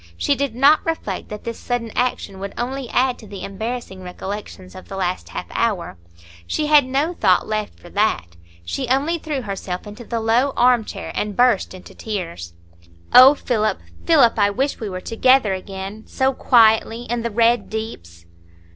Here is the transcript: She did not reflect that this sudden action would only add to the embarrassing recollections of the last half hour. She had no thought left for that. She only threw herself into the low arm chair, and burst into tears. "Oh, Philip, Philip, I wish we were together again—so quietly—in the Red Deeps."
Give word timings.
She 0.17 0.33
did 0.33 0.55
not 0.55 0.83
reflect 0.83 1.29
that 1.29 1.43
this 1.43 1.59
sudden 1.59 1.91
action 1.95 2.39
would 2.39 2.55
only 2.57 2.89
add 2.89 3.19
to 3.19 3.27
the 3.27 3.43
embarrassing 3.43 4.01
recollections 4.01 4.73
of 4.73 4.87
the 4.87 4.95
last 4.95 5.29
half 5.29 5.45
hour. 5.51 5.95
She 6.47 6.65
had 6.65 6.85
no 6.87 7.13
thought 7.13 7.45
left 7.47 7.77
for 7.79 7.91
that. 7.91 8.35
She 8.65 8.87
only 8.87 9.19
threw 9.19 9.43
herself 9.43 9.85
into 9.85 10.03
the 10.03 10.19
low 10.19 10.53
arm 10.57 10.85
chair, 10.85 11.11
and 11.13 11.37
burst 11.37 11.75
into 11.75 11.93
tears. 11.93 12.53
"Oh, 13.13 13.35
Philip, 13.35 13.79
Philip, 14.05 14.39
I 14.39 14.49
wish 14.49 14.79
we 14.79 14.89
were 14.89 15.01
together 15.01 15.53
again—so 15.53 16.33
quietly—in 16.33 17.21
the 17.21 17.29
Red 17.29 17.69
Deeps." 17.69 18.25